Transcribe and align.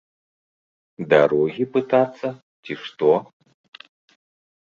Дарогі 1.11 1.63
пытацца 1.75 2.27
ці 2.69 2.73
што? 2.85 3.11